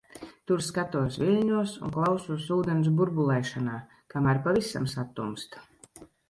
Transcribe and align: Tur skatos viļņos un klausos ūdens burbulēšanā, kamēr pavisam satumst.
Tur 0.51 0.61
skatos 0.67 1.17
viļņos 1.23 1.73
un 1.87 1.93
klausos 1.97 2.47
ūdens 2.55 2.89
burbulēšanā, 3.03 3.77
kamēr 4.15 4.41
pavisam 4.49 4.89
satumst. 4.97 5.61